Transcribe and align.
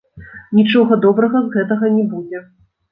Нічога 0.59 0.99
добрага 1.05 1.43
з 1.45 1.55
гэтага 1.59 1.95
не 2.01 2.11
будзе. 2.17 2.45